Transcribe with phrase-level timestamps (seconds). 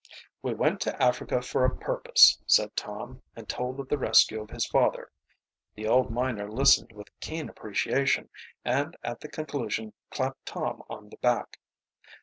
[0.41, 4.49] "We went to Africa for a purpose," said Tom, and told of the rescue of
[4.49, 5.11] his father.
[5.75, 8.31] The old miner listened with keen appreciation
[8.65, 11.59] and at the conclusion clapped Tom on the back.